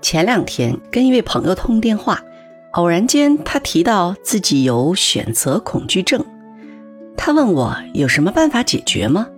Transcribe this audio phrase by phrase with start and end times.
[0.00, 2.22] 前两天跟一位朋友通电话，
[2.72, 6.24] 偶然间他提到自己有选择恐惧症，
[7.16, 9.28] 他问我有什么办法解决吗？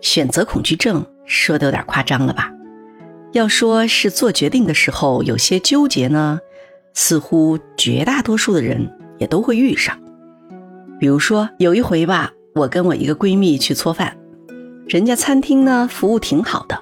[0.00, 2.52] 选择恐惧症说的有点夸张了吧？
[3.32, 6.40] 要说是做决定的时候有些纠结呢，
[6.92, 9.96] 似乎绝大多数的人也都会遇上。
[10.98, 14.16] 比如说有一回吧，我跟我一个闺蜜去搓饭，
[14.88, 16.80] 人家餐厅呢服务挺好的。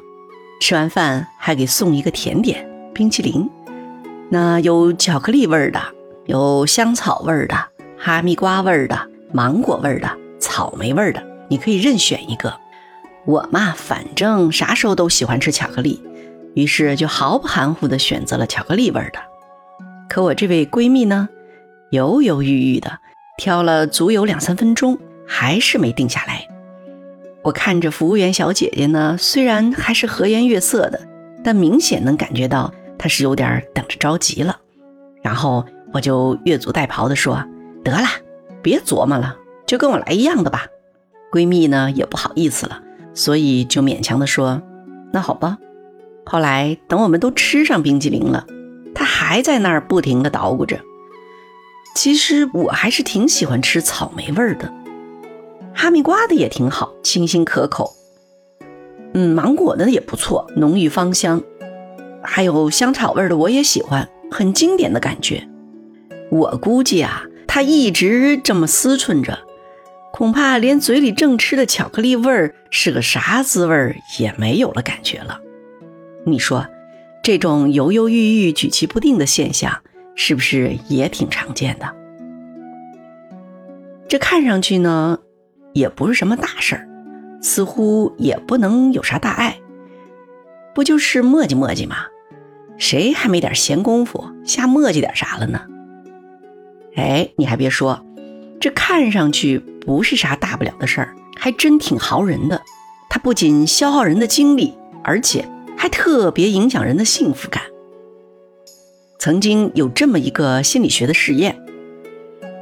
[0.61, 3.49] 吃完饭还给送一个甜点冰淇淋，
[4.31, 5.81] 那有巧克力味儿的，
[6.27, 7.55] 有香草味儿的，
[7.99, 12.55] 哈密瓜味儿的，芒果味儿的，草莓味儿的，你可以任选一个。
[13.27, 16.03] 我嘛，反正啥时候都喜欢吃巧克力，
[16.55, 19.19] 于是就毫不含糊地选择了巧克力味儿的。
[20.09, 21.29] 可我这位闺蜜呢，
[21.91, 22.99] 犹犹豫豫的
[23.37, 26.47] 挑了足有两三分钟，还是没定下来。
[27.45, 30.99] 我看着服务员小姐姐呢，虽然还是和颜悦色的，
[31.45, 34.59] 但明显能感觉到她是有点等着着急了。
[35.23, 37.45] 然后我就越俎代庖的说
[37.85, 38.09] ：“得了，
[38.63, 39.37] 别琢磨了，
[39.67, 40.67] 就跟我来一样的吧。”
[41.31, 42.81] 闺蜜呢也不好意思了，
[43.13, 44.63] 所以就勉强的说
[45.13, 45.59] ：“那好吧。”
[46.25, 48.47] 后来等我们都吃上冰激凌了，
[48.95, 50.81] 她还在那儿不停的捣鼓着。
[51.95, 54.73] 其实我还是挺喜欢吃草莓味儿的。
[55.75, 57.93] 哈密瓜的也挺好，清新可口。
[59.13, 61.43] 嗯，芒果的也不错，浓郁芳香。
[62.23, 65.47] 还有香草味的我也喜欢，很经典的感觉。
[66.31, 69.41] 我估计啊，他一直这么思忖着，
[70.13, 75.41] 恐怕连嘴里正吃的巧克力味儿是个啥滋味也没有了感觉了。
[76.25, 76.67] 你说，
[77.23, 79.83] 这种犹犹豫豫、举棋不定的现象，
[80.15, 81.95] 是不是也挺常见的？
[84.09, 85.19] 这看上去呢？
[85.75, 86.89] 也不是什么大事儿，
[87.43, 89.59] 似乎也不能有啥大碍，
[90.75, 91.97] 不就是磨叽磨叽吗？
[92.79, 95.61] 谁还没点闲工夫瞎磨叽点啥了呢？
[96.97, 98.05] 哎，你还别说，
[98.61, 102.63] 这看上去不是啥大不了的事儿，还真挺耗人的。
[103.11, 107.63] 它不仅消耗人的精力，而且还特别影响人的幸福感。
[109.19, 111.57] 曾经有这么一个心理学的实验，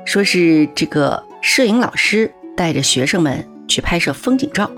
[0.05, 2.33] 说是这个摄影老师。
[2.57, 4.71] 带着学生们去拍摄风景照，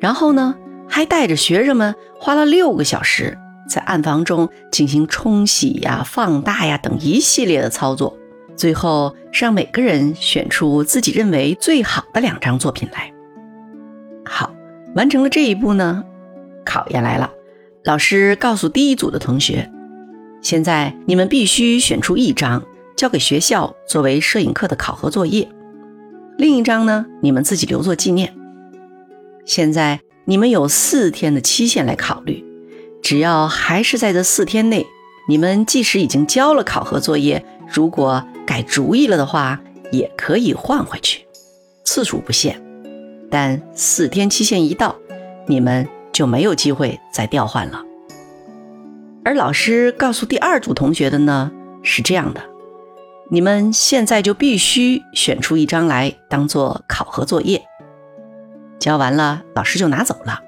[0.00, 0.54] 然后呢，
[0.88, 3.36] 还带着学生们花了六个小时
[3.68, 8.16] 在暗房中进行冲洗呀、放大呀等一系列的操作，
[8.56, 13.12] 最后让每个人选出自己认为最好的两张作品来。
[14.24, 14.52] 好，
[14.94, 16.04] 完成了这一步呢，
[16.64, 17.30] 考验来了。
[17.84, 19.70] 老师告诉第一组的同学
[20.42, 22.62] ：“现在你们必须选出一张，
[22.96, 25.48] 交给学校作为摄影课的考核作业。”
[26.40, 28.34] 另一张呢，你们自己留作纪念。
[29.44, 32.42] 现在你们有四天的期限来考虑，
[33.02, 34.86] 只要还是在这四天内，
[35.28, 39.60] 你们即使已经交了考核作业，如果改主意了的话，
[39.92, 41.26] 也可以换回去，
[41.84, 42.58] 次数不限。
[43.30, 44.96] 但四天期限一到，
[45.46, 47.84] 你们就没有机会再调换了。
[49.26, 51.52] 而老师告诉第二组同学的呢，
[51.82, 52.40] 是这样的。
[53.32, 57.62] 你们现在就必须选出一张来当做考核作业，
[58.80, 60.40] 交完了老师就拿走了。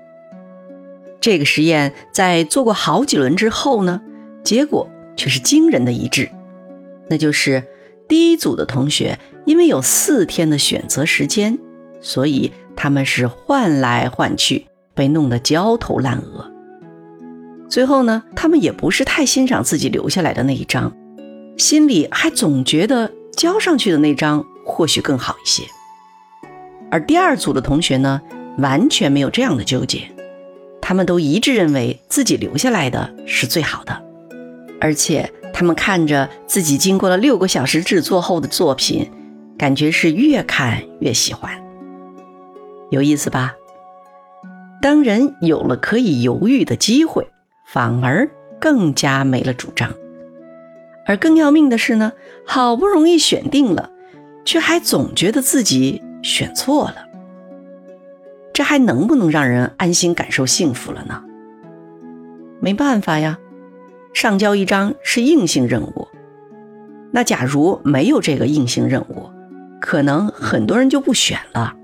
[1.20, 4.00] 这个实验在做过好几轮之后呢，
[4.43, 6.28] 结果却是惊人的一致，
[7.09, 7.62] 那就是
[8.09, 11.56] 第一组的同学因为有四天的选择时间，
[12.00, 16.50] 所以他们是换来换去，被弄得焦头烂额。
[17.69, 20.93] 最后呢，他们也不是太欣赏自己留下来的那一张。
[21.56, 25.64] 心里还总觉得交上去的那张或许更好一些，
[26.90, 28.20] 而第二组的同学呢，
[28.58, 30.10] 完全没有这样的纠结，
[30.80, 34.02] 他们都一致认为自己留下来的是最好的，
[34.80, 39.10] 而且他们看着自己经过了六个小时制作后的作品，
[39.56, 41.52] 感觉是越看越喜欢，
[42.90, 43.54] 有意思吧？
[44.80, 47.28] 当人有了可以犹豫的机会，
[47.66, 48.28] 反而
[48.60, 49.93] 更加没了主张。
[51.06, 52.12] 而更要命的是呢，
[52.46, 53.90] 好不容易选定了，
[54.44, 57.06] 却还总觉得自己选错了。
[58.52, 61.22] 这还能不能让人安心感受幸福了呢？
[62.60, 63.38] 没办法呀，
[64.12, 66.08] 上交一张是硬性任务。
[67.10, 69.31] 那假如没有这个硬性任务，
[69.81, 71.75] 可能很多人就不选了。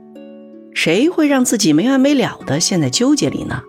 [0.75, 3.63] 谁会让自己没完没了的陷在纠结里呢？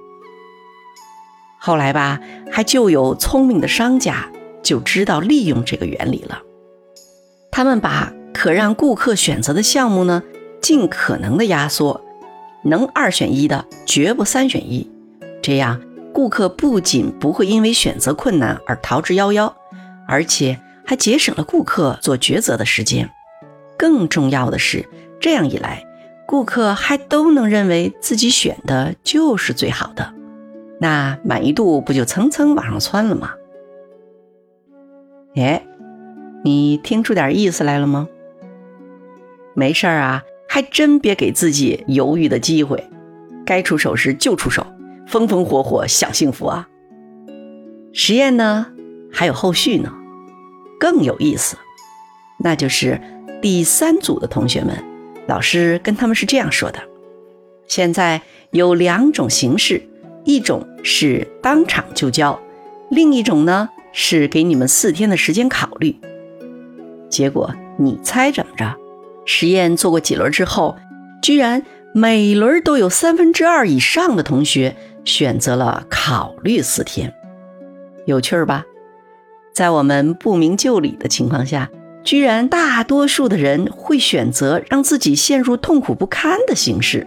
[1.58, 2.20] 后来吧，
[2.52, 4.30] 还就有聪明的商家。
[4.70, 6.44] 就知道利用这个原理了。
[7.50, 10.22] 他们把可让顾客选择的项目呢，
[10.62, 12.00] 尽可能的压缩，
[12.64, 14.88] 能二选一的绝不三选一。
[15.42, 15.82] 这样
[16.14, 19.52] 顾客不仅不会因为选择困难而逃之夭夭，
[20.08, 23.10] 而且还节省了顾客做抉择的时间。
[23.76, 24.88] 更重要的是，
[25.20, 25.84] 这样一来，
[26.28, 30.14] 顾客还都能认为自己选的就是最好的，
[30.80, 33.32] 那满意度不就蹭蹭往上窜了吗？
[35.36, 35.64] 哎，
[36.44, 38.08] 你听出点意思来了吗？
[39.54, 42.90] 没事儿啊，还真别给自己犹豫的机会，
[43.46, 44.66] 该出手时就出手，
[45.08, 46.68] 风风火火享幸福啊！
[47.94, 48.68] 实验呢
[49.12, 49.94] 还有后续呢，
[50.80, 51.58] 更有意思，
[52.40, 53.00] 那就是
[53.42, 54.84] 第三组的同学们。
[55.28, 56.80] 老师跟他们是这样说的：
[57.68, 58.22] 现在
[58.52, 59.84] 有两种形式，
[60.26, 62.40] 一种是当场就教，
[62.90, 63.70] 另一种呢
[64.02, 65.94] 是给你们四天的时间考虑。
[67.10, 68.74] 结果你猜怎么着？
[69.26, 70.78] 实验做过几轮之后，
[71.22, 77.14] 居然每轮都有三分之二以上的同学选择了考虑四天，
[78.06, 78.64] 有趣儿吧？
[79.54, 81.70] 在我们不明就里的情况下。
[82.02, 87.06] 居然大多数的人会选择让自己陷入痛苦不堪的形式，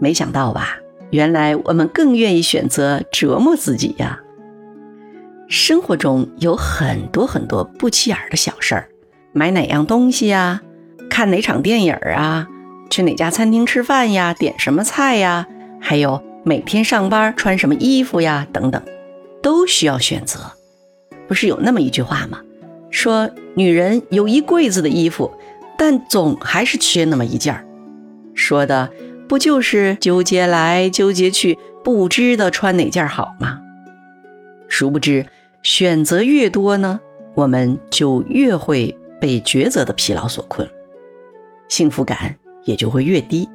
[0.00, 0.78] 没想到吧？
[1.10, 4.22] 原来我们更愿意选择折磨自己呀。
[5.48, 8.88] 生活中有很多很多不起眼的小事儿，
[9.32, 10.60] 买哪样东西呀？
[11.08, 12.48] 看哪场电影啊？
[12.90, 14.34] 去哪家餐厅吃饭呀？
[14.34, 15.46] 点什么菜呀？
[15.80, 18.46] 还有每天上班穿什么衣服呀？
[18.52, 18.82] 等等，
[19.40, 20.40] 都需要选择。
[21.28, 22.40] 不是有那么一句话吗？
[22.90, 25.32] 说女人有一柜子的衣服，
[25.78, 27.64] 但总还是缺那么一件儿。
[28.34, 28.90] 说的
[29.28, 33.60] 不就是纠结来纠结去，不知道穿哪件好吗？
[34.68, 35.26] 殊不知，
[35.66, 37.00] 选择越多呢，
[37.34, 40.70] 我们就越会被抉择的疲劳所困，
[41.66, 43.48] 幸福感也就会越低。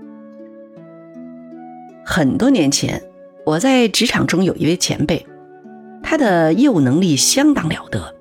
[2.06, 3.02] 很多年前，
[3.46, 5.26] 我在职场中有一位前辈，
[6.04, 8.14] 他的业务能力相当了得。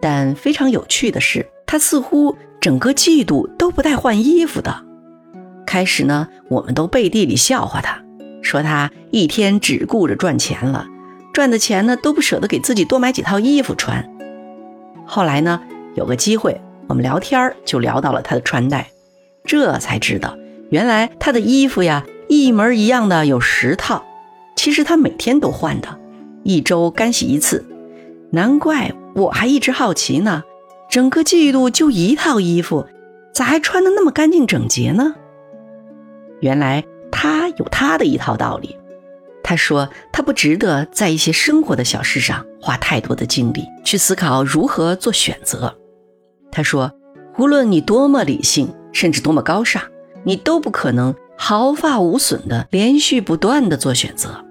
[0.00, 4.72] 但非常有趣的是，他似乎整个季度都不带换衣服的。
[5.66, 8.00] 开始呢，我们都背地里笑话他，
[8.42, 10.86] 说他一天只顾着赚钱了，
[11.38, 14.04] 赚的钱呢都不舍得给自己多买几套衣服穿。
[15.06, 15.60] 后来呢，
[15.94, 18.90] 有个机会，我们聊天就聊到了他的穿戴，
[19.44, 20.36] 这才知道，
[20.70, 24.04] 原来他的衣服呀，一模一样的有十套，
[24.56, 25.96] 其实他每天都换的，
[26.42, 27.64] 一周干洗一次，
[28.32, 28.92] 难怪。
[29.14, 30.42] 我还一直好奇呢，
[30.90, 32.88] 整个季度就一套衣服，
[33.32, 35.14] 咋还穿的那么干净整洁呢？
[36.40, 36.82] 原来
[37.12, 38.76] 他有他的一套道理。
[39.42, 45.74] 他说他不值得在一些生活的小事上花太多的精力去思考如何做选择。
[46.50, 46.92] 他说，
[47.38, 49.82] 无论你多么理性，甚至多么高尚，
[50.24, 54.44] 你都不可能毫发无损的连续不断的做选择。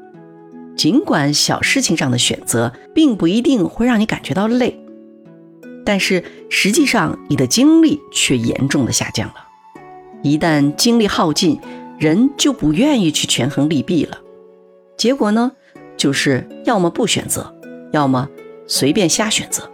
[0.75, 4.79] 尽管小事情上的选择并不一定会让你感觉到累，
[5.83, 9.35] 但是实际上你的精力却严重的下降了。
[10.23, 11.59] 一旦精力耗尽，
[11.99, 14.19] 人就不愿意去权衡利弊了。
[14.97, 15.51] 结果呢，
[15.95, 17.55] 就是要么不选择，
[17.91, 18.27] 要么
[18.65, 19.69] 随便瞎选择。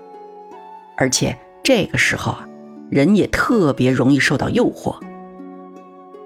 [0.97, 2.47] 而且这个时候啊，
[2.89, 4.95] 人也特别容易受到诱惑。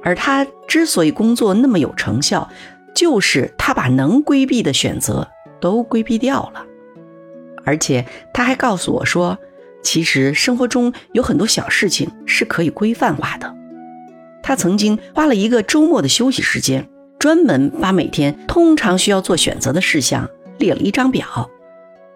[0.03, 2.49] 而他之所以工作那么有成效，
[2.95, 5.27] 就是他把能规避的选择
[5.61, 6.65] 都规避掉了，
[7.65, 9.37] 而且他还告诉我说，
[9.83, 13.53] 其实生活中有很多小事情是可以规范化的。
[14.41, 16.87] 他曾经花了一个周末的休息时间，
[17.27, 20.29] 专门把每天通常需要做选择的事项
[20.59, 21.49] 列了一张表。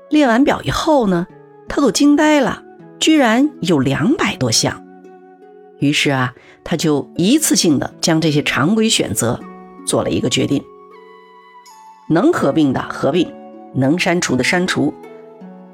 [0.09, 1.27] 列完表以后呢，
[1.67, 2.63] 他都惊呆了，
[2.97, 4.85] 居然有两百多项。
[5.79, 9.37] 于是啊，他就一次性的将这些常规选择
[9.85, 10.63] 做了一个决定。
[12.09, 13.29] 能合并的合并，
[13.75, 14.93] 能删除的删除，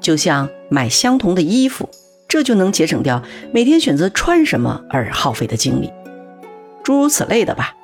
[0.00, 1.88] 就像买相同的衣服，
[2.26, 5.92] 这就能节省掉每天选择穿什么而耗费的精力，
[6.82, 7.76] 诸如此类的吧。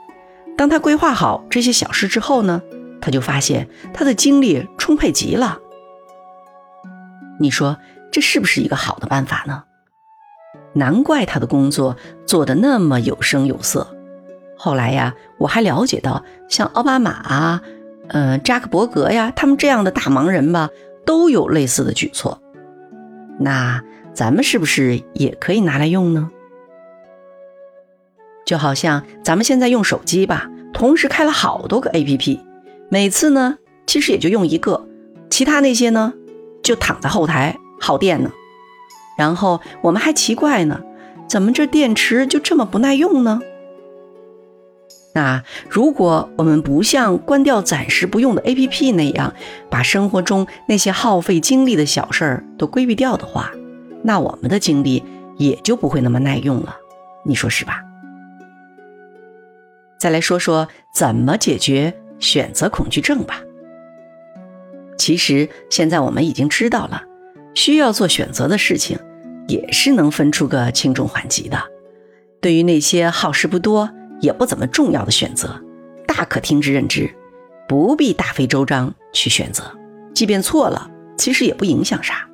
[0.56, 2.62] 当他规划好这些小事之后呢，
[3.00, 5.58] 他就发现他的精力充沛极了。
[7.40, 7.76] 你说
[8.12, 9.64] 这是不是一个好的办法呢？
[10.72, 11.96] 难怪他的工作
[12.26, 13.96] 做得那么有声有色。
[14.56, 17.62] 后来呀，我还了解到，像奥巴马啊。
[18.08, 20.68] 嗯，扎克伯格呀，他们这样的大忙人吧，
[21.06, 22.40] 都有类似的举措。
[23.40, 23.82] 那
[24.12, 26.30] 咱们是不是也可以拿来用呢？
[28.44, 32.40] 就好像咱们现在用手机吧，同时开了好多个 APP，
[32.88, 34.86] 每次呢，其实也就用一个，
[35.30, 36.12] 其他那些呢，
[36.62, 38.30] 就躺在后台耗电呢。
[39.16, 40.80] 然后我们还奇怪呢，
[41.28, 43.40] 怎么这电池就这么不耐用呢？
[45.14, 49.32] 那如果我们不像关掉暂时不用的 APP 那样，
[49.70, 53.52] 把生活中那些耗费精力的小事儿都规避掉的话，
[54.02, 55.04] 那我们的精力
[55.36, 56.76] 也就不会那么耐用了。
[57.24, 57.83] 你说是吧？
[60.04, 63.40] 再来说说怎么解决选择恐惧症吧。
[64.98, 67.04] 其实现在我们已经知道了，
[67.54, 68.98] 需要做选择的事情，
[69.48, 71.58] 也是能分出个轻重缓急的。
[72.42, 73.88] 对于那些耗时不多。
[74.20, 75.60] 也不怎么重要的选择，
[76.06, 77.10] 大可听之任之，
[77.68, 79.64] 不必大费周章去选择。
[80.14, 82.26] 即便错了，其实也不影响啥。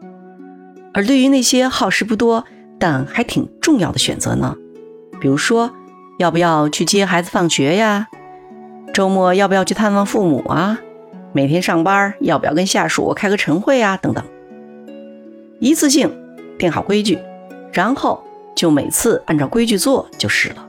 [0.92, 2.44] 而对于那些耗时不多
[2.78, 4.54] 但还挺重要的选择呢，
[5.20, 5.72] 比如说
[6.20, 8.08] 要不要去接孩子放学呀，
[8.92, 10.78] 周末要不要去探望父母啊，
[11.32, 14.22] 每天上班要不要跟下属开个晨会啊，等等，
[15.60, 16.14] 一次性
[16.58, 17.18] 定好规矩，
[17.72, 18.22] 然后
[18.54, 20.68] 就每次按照规矩做就是了。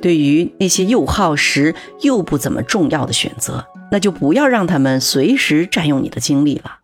[0.00, 6.78] 对于那些又耗时又不怎么重要的选择，那就不要让他们随时占用你的精力了。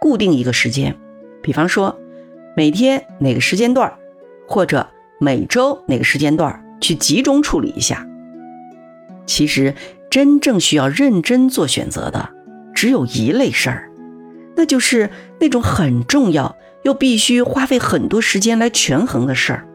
[0.00, 0.94] 固定一个时间，
[1.42, 1.98] 比方说
[2.56, 3.92] 每天哪个时间段，
[4.46, 4.86] 或者
[5.18, 8.06] 每周哪个时间段去集中处理一下。
[9.26, 9.74] 其实
[10.10, 12.30] 真正需要认真做选择的，
[12.74, 13.90] 只有一类事儿，
[14.56, 19.66] 那就是那种很重要又必须花费很多时间来权衡的事儿，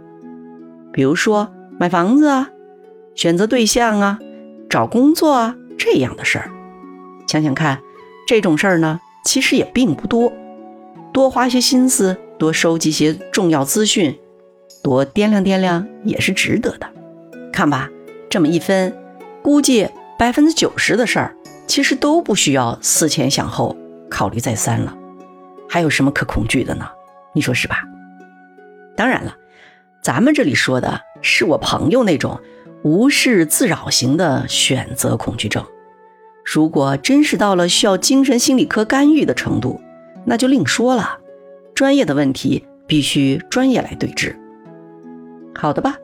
[0.94, 2.50] 比如说买房子啊。
[3.14, 4.20] 选择对象啊，
[4.70, 6.50] 找工作啊，这样的事儿，
[7.28, 7.78] 想想看，
[8.26, 10.32] 这种事儿呢，其实也并不多，
[11.12, 14.18] 多花些心思，多收集些重要资讯，
[14.84, 16.88] 多掂量掂量也是值得的。
[17.52, 17.90] 看吧，
[18.30, 18.96] 这么一分，
[19.42, 21.36] 估计百分之九十的事儿，
[21.68, 23.76] 其实都不需要思前想后、
[24.10, 24.96] 考虑再三了，
[25.70, 26.90] 还有什么可恐惧的呢？
[27.34, 27.84] 你说是吧？
[28.96, 29.36] 当然了，
[30.02, 32.40] 咱们这里说的是我朋友那种。
[32.84, 35.64] 无事自扰型的选择恐惧症，
[36.44, 39.80] 如果真是到了需要精神心理科干预的程度，
[40.26, 41.20] 那就另说了。
[41.76, 44.36] 专业的问题必须专业来对治。
[45.54, 45.98] 好的吧，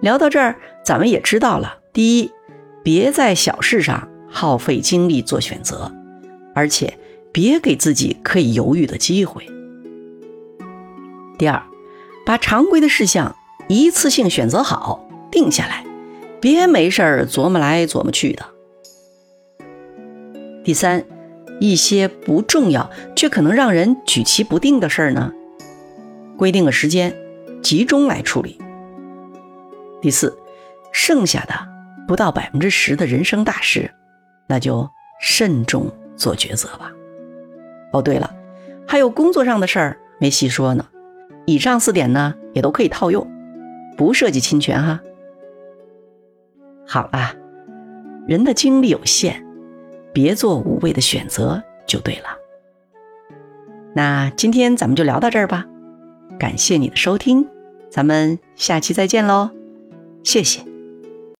[0.00, 2.30] 聊到这儿，咱们也知道了：第一，
[2.82, 5.92] 别在小事上耗费精力做选择，
[6.54, 6.98] 而且
[7.32, 9.42] 别给自己可以犹豫的机会；
[11.38, 11.62] 第二，
[12.26, 13.34] 把常规的事项
[13.68, 15.84] 一次性选择好，定下来。
[16.40, 18.44] 别没事儿琢磨来琢磨去的。
[20.62, 21.02] 第三，
[21.58, 25.32] 一些不重要却可能让人举棋不定的事儿呢，
[26.36, 27.16] 规定个时间，
[27.62, 28.58] 集中来处理。
[30.04, 30.36] 第四，
[30.92, 31.54] 剩下的
[32.06, 33.90] 不到百分之十的人生大事，
[34.46, 34.86] 那就
[35.18, 36.92] 慎重做抉择吧。
[37.90, 38.30] 哦，对了，
[38.86, 40.86] 还有工作上的事儿没细说呢。
[41.46, 43.26] 以上四点呢，也都可以套用，
[43.96, 45.00] 不涉及侵权哈。
[46.86, 47.34] 好了，
[48.28, 49.42] 人的精力有限，
[50.12, 52.26] 别做无谓的选择就对了。
[53.94, 55.64] 那今天咱们就聊到这儿吧，
[56.38, 57.48] 感谢你的收听，
[57.88, 59.48] 咱们下期再见喽，
[60.24, 60.73] 谢谢。